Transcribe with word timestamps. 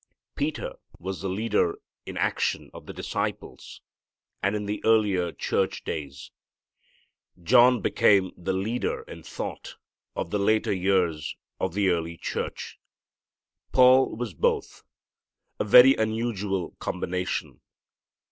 Peter 0.33 0.73
was 0.97 1.21
the 1.21 1.29
leader 1.29 1.75
in 2.07 2.17
action 2.17 2.71
of 2.73 2.87
the 2.87 2.91
disciples, 2.91 3.81
and 4.41 4.55
in 4.55 4.65
the 4.65 4.83
earlier 4.83 5.31
church 5.31 5.83
days. 5.83 6.31
John 7.43 7.83
became 7.83 8.31
the 8.35 8.51
leader 8.53 9.03
in 9.03 9.21
thought 9.21 9.75
of 10.15 10.31
the 10.31 10.39
later 10.39 10.73
years 10.73 11.35
of 11.59 11.75
the 11.75 11.89
early 11.89 12.17
church. 12.17 12.79
Paul 13.71 14.15
was 14.15 14.33
both, 14.33 14.81
a 15.59 15.63
very 15.63 15.93
unusual 15.93 16.71
combination. 16.79 17.61